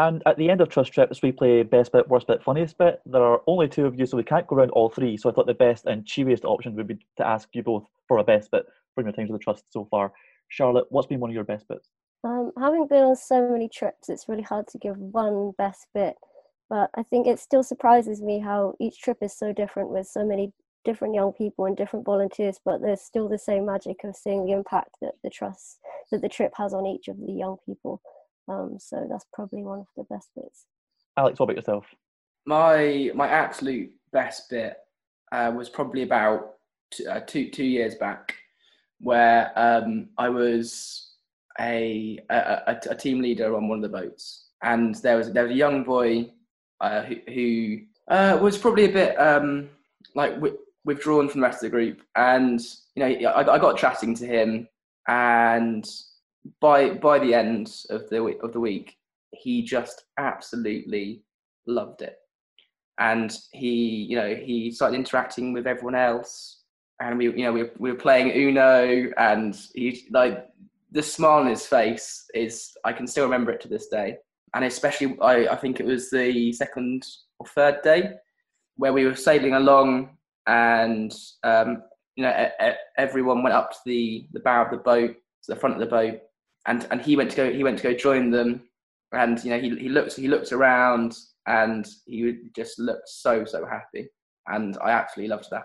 And 0.00 0.22
at 0.26 0.36
the 0.36 0.48
end 0.48 0.60
of 0.60 0.68
Trust 0.68 0.92
Trips, 0.92 1.22
we 1.22 1.32
play 1.32 1.64
best 1.64 1.90
bit, 1.90 2.08
worst 2.08 2.28
bit, 2.28 2.42
funniest 2.42 2.78
bit. 2.78 3.00
There 3.04 3.22
are 3.22 3.42
only 3.48 3.68
two 3.68 3.84
of 3.84 3.98
you, 3.98 4.06
so 4.06 4.16
we 4.16 4.22
can't 4.22 4.46
go 4.46 4.54
around 4.54 4.70
all 4.70 4.88
three. 4.88 5.16
So 5.16 5.28
I 5.28 5.32
thought 5.32 5.46
the 5.46 5.54
best 5.54 5.86
and 5.86 6.06
cheeriest 6.06 6.44
option 6.44 6.76
would 6.76 6.86
be 6.86 6.98
to 7.16 7.26
ask 7.26 7.48
you 7.52 7.64
both 7.64 7.84
for 8.06 8.18
a 8.18 8.24
best 8.24 8.52
bit 8.52 8.66
from 8.98 9.06
your 9.06 9.12
times 9.12 9.30
with 9.30 9.40
the 9.40 9.44
Trust 9.44 9.64
so 9.70 9.86
far. 9.90 10.12
Charlotte, 10.48 10.86
what's 10.90 11.06
been 11.06 11.20
one 11.20 11.30
of 11.30 11.34
your 11.34 11.44
best 11.44 11.68
bits? 11.68 11.90
Um, 12.24 12.50
having 12.58 12.86
been 12.88 13.04
on 13.04 13.16
so 13.16 13.48
many 13.48 13.68
trips, 13.68 14.08
it's 14.08 14.28
really 14.28 14.42
hard 14.42 14.66
to 14.68 14.78
give 14.78 14.98
one 14.98 15.52
best 15.56 15.86
bit. 15.94 16.16
But 16.68 16.90
I 16.96 17.02
think 17.02 17.26
it 17.26 17.38
still 17.38 17.62
surprises 17.62 18.20
me 18.20 18.40
how 18.40 18.74
each 18.80 19.00
trip 19.00 19.18
is 19.22 19.36
so 19.36 19.52
different 19.52 19.90
with 19.90 20.06
so 20.06 20.24
many 20.24 20.52
different 20.84 21.14
young 21.14 21.32
people 21.32 21.66
and 21.66 21.76
different 21.76 22.04
volunteers, 22.04 22.58
but 22.64 22.80
there's 22.80 23.00
still 23.00 23.28
the 23.28 23.38
same 23.38 23.66
magic 23.66 23.98
of 24.04 24.16
seeing 24.16 24.44
the 24.44 24.52
impact 24.52 24.90
that 25.00 25.12
the 25.22 25.30
trust 25.30 25.78
that 26.10 26.22
the 26.22 26.28
trip 26.28 26.52
has 26.56 26.74
on 26.74 26.86
each 26.86 27.08
of 27.08 27.16
the 27.18 27.32
young 27.32 27.56
people. 27.64 28.00
Um, 28.48 28.78
so 28.78 29.06
that's 29.08 29.26
probably 29.32 29.62
one 29.62 29.80
of 29.80 29.86
the 29.96 30.04
best 30.04 30.30
bits. 30.34 30.66
Alex, 31.16 31.38
what 31.38 31.44
about 31.44 31.56
yourself? 31.56 31.84
My 32.46 33.10
my 33.14 33.28
absolute 33.28 33.90
best 34.12 34.48
bit 34.50 34.76
uh, 35.32 35.52
was 35.54 35.68
probably 35.68 36.02
about 36.02 36.54
two, 36.90 37.06
uh, 37.06 37.20
two 37.20 37.50
two 37.50 37.64
years 37.64 37.94
back, 37.94 38.34
where 39.00 39.52
um, 39.56 40.08
I 40.18 40.28
was 40.28 41.08
a, 41.60 42.18
a, 42.30 42.76
a 42.90 42.94
team 42.94 43.20
leader 43.20 43.56
on 43.56 43.68
one 43.68 43.78
of 43.78 43.82
the 43.82 43.96
boats, 43.96 44.46
and 44.62 44.94
there 44.96 45.16
was 45.16 45.32
there 45.32 45.44
was 45.44 45.52
a 45.52 45.56
young 45.56 45.84
boy 45.84 46.30
uh, 46.80 47.02
who, 47.02 47.16
who 47.32 47.78
uh, 48.08 48.38
was 48.40 48.58
probably 48.58 48.84
a 48.84 48.92
bit 48.92 49.20
um, 49.20 49.68
like 50.14 50.34
w- 50.34 50.58
withdrawn 50.84 51.28
from 51.28 51.40
the 51.40 51.46
rest 51.46 51.62
of 51.62 51.70
the 51.70 51.76
group, 51.76 52.02
and 52.16 52.60
you 52.94 53.02
know 53.02 53.30
I, 53.30 53.54
I 53.54 53.58
got 53.58 53.78
chatting 53.78 54.14
to 54.16 54.26
him, 54.26 54.68
and 55.08 55.88
by 56.60 56.90
by 56.90 57.18
the 57.18 57.34
end 57.34 57.72
of 57.90 58.08
the 58.08 58.38
of 58.42 58.52
the 58.52 58.60
week, 58.60 58.96
he 59.32 59.62
just 59.62 60.04
absolutely 60.18 61.22
loved 61.66 62.02
it, 62.02 62.16
and 62.98 63.36
he 63.52 64.06
you 64.08 64.16
know 64.16 64.34
he 64.34 64.70
started 64.70 64.96
interacting 64.96 65.52
with 65.52 65.66
everyone 65.66 65.96
else, 65.96 66.57
and 67.00 67.18
we 67.18 67.26
you 67.26 67.44
know 67.44 67.52
we 67.52 67.62
were, 67.64 67.72
we 67.78 67.90
were 67.90 67.98
playing 67.98 68.32
Uno, 68.34 69.10
and 69.16 69.56
he 69.74 70.06
like 70.10 70.46
the 70.90 71.02
smile 71.02 71.40
on 71.40 71.46
his 71.46 71.66
face 71.66 72.24
is 72.34 72.72
I 72.84 72.92
can 72.92 73.06
still 73.06 73.24
remember 73.24 73.52
it 73.52 73.60
to 73.62 73.68
this 73.68 73.88
day, 73.88 74.16
and 74.54 74.64
especially 74.64 75.16
I 75.20 75.48
I 75.48 75.56
think 75.56 75.80
it 75.80 75.86
was 75.86 76.10
the 76.10 76.52
second 76.52 77.04
or 77.38 77.46
third 77.46 77.82
day 77.82 78.14
where 78.76 78.92
we 78.92 79.04
were 79.04 79.14
sailing 79.14 79.54
along 79.54 80.16
and 80.46 81.12
um, 81.42 81.82
you 82.16 82.22
know 82.24 82.48
everyone 82.96 83.42
went 83.42 83.54
up 83.54 83.72
to 83.72 83.78
the 83.84 84.26
the 84.32 84.40
bow 84.40 84.64
of 84.64 84.70
the 84.70 84.78
boat 84.78 85.10
to 85.10 85.52
the 85.52 85.56
front 85.56 85.74
of 85.74 85.80
the 85.80 85.86
boat 85.86 86.20
and 86.68 86.86
and 86.90 87.00
he 87.00 87.16
went 87.16 87.30
to 87.30 87.36
go 87.36 87.52
he 87.52 87.64
went 87.64 87.78
to 87.78 87.82
go 87.82 87.94
join 87.94 88.30
them. 88.30 88.62
And 89.12 89.42
you 89.42 89.50
know 89.50 89.58
he 89.58 89.70
he 89.76 89.88
looked 89.88 90.16
he 90.16 90.28
looked 90.28 90.52
around 90.52 91.16
and 91.46 91.88
he 92.06 92.50
just 92.54 92.78
looked 92.78 93.08
so 93.08 93.44
so 93.44 93.66
happy. 93.66 94.08
And 94.46 94.76
I 94.82 94.90
absolutely 94.90 95.30
loved 95.30 95.48
that. 95.50 95.64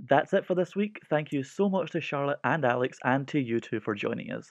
That's 0.00 0.32
it 0.32 0.44
for 0.44 0.54
this 0.54 0.74
week. 0.74 1.00
Thank 1.08 1.32
you 1.32 1.42
so 1.42 1.68
much 1.68 1.92
to 1.92 2.00
Charlotte 2.00 2.40
and 2.44 2.64
Alex 2.64 2.98
and 3.04 3.26
to 3.28 3.38
you 3.38 3.60
two 3.60 3.80
for 3.80 3.94
joining 3.94 4.32
us. 4.32 4.50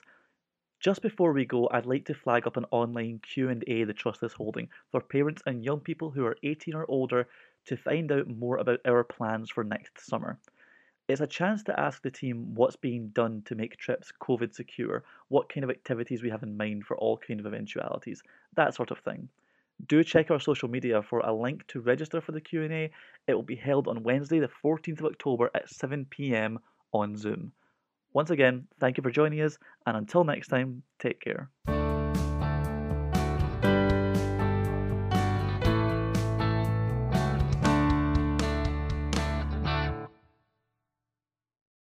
Just 0.80 1.02
before 1.02 1.32
we 1.32 1.44
go, 1.44 1.68
I'd 1.70 1.86
like 1.86 2.04
to 2.06 2.14
flag 2.14 2.46
up 2.46 2.56
an 2.56 2.66
online 2.70 3.20
Q&A 3.20 3.84
the 3.84 3.94
trust 3.94 4.22
is 4.22 4.32
holding 4.32 4.68
for 4.90 5.00
parents 5.00 5.42
and 5.46 5.64
young 5.64 5.80
people 5.80 6.10
who 6.10 6.24
are 6.24 6.36
18 6.42 6.74
or 6.74 6.90
older 6.90 7.28
to 7.66 7.76
find 7.76 8.10
out 8.10 8.28
more 8.28 8.58
about 8.58 8.80
our 8.86 9.04
plans 9.04 9.50
for 9.50 9.64
next 9.64 10.00
summer. 10.00 10.38
It's 11.08 11.20
a 11.20 11.26
chance 11.26 11.62
to 11.64 11.78
ask 11.78 12.02
the 12.02 12.10
team 12.10 12.54
what's 12.54 12.76
being 12.76 13.08
done 13.08 13.42
to 13.46 13.54
make 13.54 13.76
trips 13.76 14.12
COVID 14.22 14.54
secure, 14.54 15.04
what 15.28 15.48
kind 15.52 15.64
of 15.64 15.70
activities 15.70 16.22
we 16.22 16.30
have 16.30 16.42
in 16.42 16.56
mind 16.56 16.84
for 16.86 16.96
all 16.96 17.18
kind 17.18 17.40
of 17.40 17.46
eventualities, 17.46 18.22
that 18.54 18.74
sort 18.74 18.90
of 18.90 18.98
thing. 18.98 19.28
Do 19.86 20.02
check 20.04 20.30
our 20.30 20.40
social 20.40 20.68
media 20.68 21.02
for 21.02 21.20
a 21.20 21.32
link 21.32 21.66
to 21.68 21.80
register 21.80 22.20
for 22.20 22.32
the 22.32 22.40
Q&A. 22.40 22.90
It 23.26 23.34
will 23.34 23.42
be 23.42 23.56
held 23.56 23.88
on 23.88 24.02
Wednesday 24.02 24.38
the 24.38 24.50
14th 24.64 25.00
of 25.00 25.06
October 25.06 25.50
at 25.54 25.68
7 25.68 26.06
p.m. 26.10 26.58
on 26.92 27.16
Zoom. 27.16 27.52
Once 28.12 28.30
again, 28.30 28.66
thank 28.78 28.96
you 28.96 29.02
for 29.02 29.10
joining 29.10 29.40
us, 29.40 29.58
and 29.86 29.96
until 29.96 30.24
next 30.24 30.48
time, 30.48 30.82
take 31.00 31.20
care. 31.20 31.50